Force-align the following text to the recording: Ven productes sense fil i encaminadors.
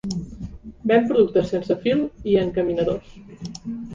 Ven 0.91 1.05
productes 1.11 1.51
sense 1.55 1.77
fil 1.85 2.01
i 2.31 2.35
encaminadors. 2.47 3.15